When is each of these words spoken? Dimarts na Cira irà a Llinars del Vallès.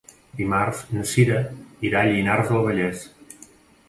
Dimarts 0.37 0.79
na 0.93 1.03
Cira 1.09 1.37
irà 1.89 2.01
a 2.05 2.13
Llinars 2.13 2.49
del 2.53 2.65
Vallès. 2.69 3.05